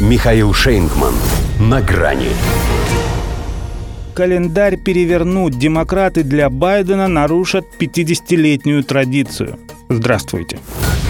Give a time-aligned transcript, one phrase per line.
[0.00, 1.12] Михаил Шейнгман.
[1.58, 2.30] На грани.
[4.14, 5.58] Календарь перевернуть.
[5.58, 9.58] Демократы для Байдена нарушат 50-летнюю традицию.
[9.90, 10.58] Здравствуйте.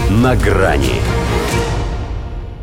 [0.09, 0.99] На грани.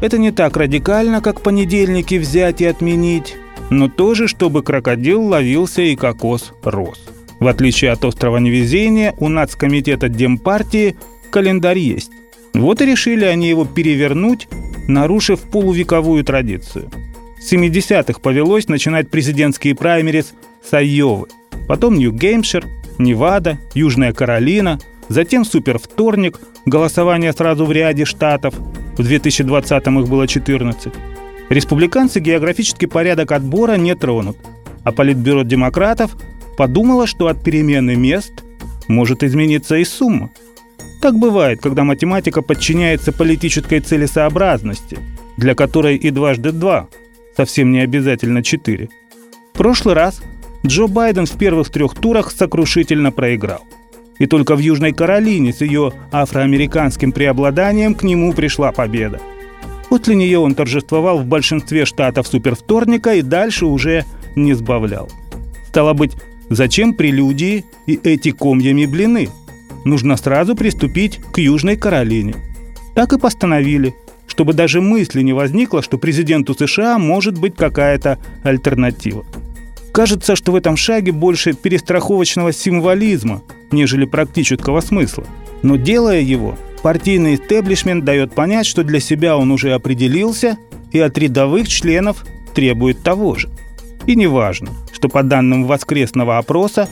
[0.03, 3.37] Это не так радикально, как понедельники взять и отменить,
[3.71, 7.07] но тоже, чтобы крокодил ловился и кокос рос.
[7.41, 10.95] В отличие от острова невезения, у нацкомитета Демпартии
[11.31, 12.11] календарь есть.
[12.53, 14.47] Вот и решили они его перевернуть
[14.89, 16.91] нарушив полувековую традицию.
[17.41, 20.35] С 70-х повелось начинать президентские праймерис
[20.69, 21.29] с Айовы,
[21.69, 22.67] потом Нью-Гэмпшир,
[22.99, 30.93] Невада, Южная Каролина, затем супервторник, голосование сразу в ряде штатов, в 2020-м их было 14.
[31.51, 34.37] Республиканцы географический порядок отбора не тронут,
[34.83, 36.17] а Политбюро демократов
[36.57, 38.33] подумало, что от перемены мест
[38.89, 40.31] может измениться и сумма–
[41.01, 44.99] так бывает, когда математика подчиняется политической целесообразности,
[45.37, 46.89] для которой и дважды два
[47.37, 48.89] совсем не обязательно четыре.
[49.55, 50.21] В прошлый раз
[50.67, 53.61] Джо Байден в первых трех турах сокрушительно проиграл.
[54.19, 59.21] И только в Южной Каролине с ее афроамериканским преобладанием к нему пришла победа.
[59.89, 64.05] После нее он торжествовал в большинстве штатов супервторника и дальше уже
[64.35, 65.09] не сбавлял.
[65.69, 66.13] Стало быть,
[66.51, 69.29] зачем прелюдии и эти комьями блины–
[69.89, 72.37] нужно сразу приступить к Южной Каролине.
[72.95, 73.95] Так и постановили,
[74.27, 79.25] чтобы даже мысли не возникло, что президенту США может быть какая-то альтернатива.
[79.93, 83.43] Кажется, что в этом шаге больше перестраховочного символизма,
[83.73, 85.25] нежели практического смысла.
[85.63, 90.57] Но делая его, партийный истеблишмент дает понять, что для себя он уже определился
[90.93, 93.49] и от рядовых членов требует того же.
[94.07, 96.89] И неважно, что по данным воскресного опроса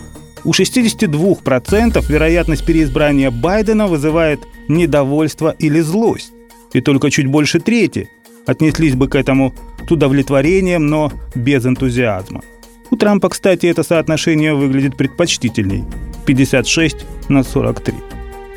[0.47, 6.33] у 62% вероятность переизбрания Байдена вызывает недовольство или злость.
[6.73, 8.09] И только чуть больше трети
[8.47, 9.53] отнеслись бы к этому
[9.87, 12.43] с удовлетворением, но без энтузиазма.
[12.91, 15.85] У Трампа, кстати, это соотношение выглядит предпочтительней–
[16.27, 16.97] 56
[17.29, 17.95] на 43.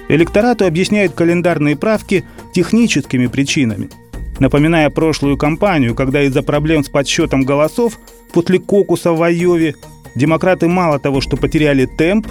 [0.10, 3.90] Электорату объясняют календарные правки техническими причинами.
[4.38, 8.00] Напоминая прошлую кампанию, когда из-за проблем с подсчетом голосов
[8.32, 9.76] после кокуса в Айове
[10.16, 12.28] демократы мало того, что потеряли темп,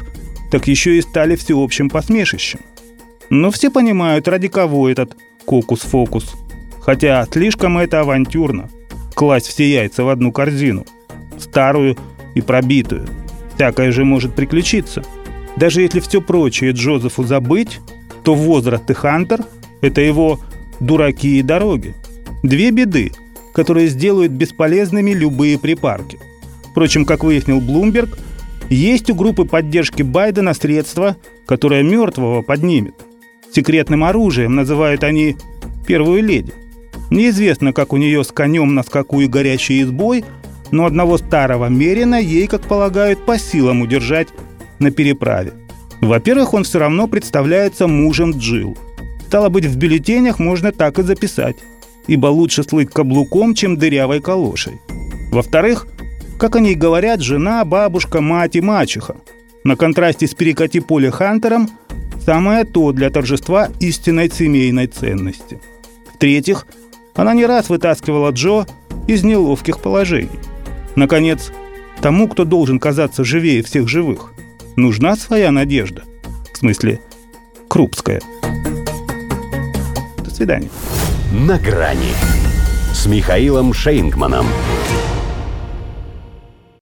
[0.51, 2.61] так еще и стали всеобщим посмешищем.
[3.31, 6.35] Но все понимают, ради кого этот кокус-фокус.
[6.81, 8.71] Хотя слишком это авантюрно.
[9.15, 10.87] Класть все яйца в одну корзину.
[11.39, 11.97] Старую
[12.35, 13.07] и пробитую.
[13.55, 15.03] Всякое же может приключиться.
[15.57, 17.81] Даже если все прочее Джозефу забыть,
[18.23, 19.45] то возраст и Хантер–
[19.81, 20.41] это его
[20.81, 21.95] дураки и дороги.
[22.43, 23.13] Две беды,
[23.53, 26.19] которые сделают бесполезными любые припарки.
[26.79, 28.17] Впрочем, как выяснил Блумберг,
[28.69, 32.95] есть у группы поддержки Байдена средства, которое мертвого поднимет.
[33.53, 35.37] Секретным оружием называют они
[35.89, 36.55] «первую леди».
[37.11, 40.25] Неизвестно, как у нее с конем на скаку и горячей избой,
[40.71, 44.29] но одного старого Мерина ей, как полагают, по силам удержать
[44.79, 45.55] на переправе.
[46.01, 48.79] Во-первых, он все равно представляется мужем Джил.
[49.27, 51.57] Стало быть, в бюллетенях можно так и записать,
[52.07, 54.75] ибо лучше слыть каблуком, чем дырявой калошей.
[55.33, 55.89] Во-вторых,
[56.39, 59.17] как о ней говорят, жена, бабушка, мать и мачеха.
[59.65, 61.69] На контрасте с перекати поле Хантером
[62.25, 65.61] самое то для торжества истинной семейной ценности.
[66.15, 66.67] В-третьих,
[67.15, 68.67] она не раз вытаскивала Джо
[69.09, 70.39] из неловких положений.
[70.95, 71.51] Наконец,
[72.01, 74.33] тому, кто должен казаться живее всех живых,
[74.77, 76.05] нужна своя надежда.
[76.53, 77.01] В смысле,
[77.69, 78.21] крупская.
[80.25, 80.71] До свидания.
[81.33, 82.13] На грани
[82.93, 84.47] с Михаилом Шейнгманом.